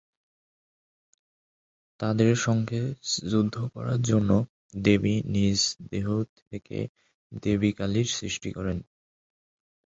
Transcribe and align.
তাদের 1.99 2.33
সঙ্গে 2.37 2.81
যুদ্ধ 3.29 3.55
করার 3.73 3.99
জন্য 4.01 4.31
দেবী 4.81 5.15
নিজ 5.33 5.59
দেহ 5.91 6.07
থেকে 6.39 6.77
দেবী 7.41 7.69
কালীর 7.71 8.07
সৃষ্টি 8.17 8.49
করলেন। 8.51 8.79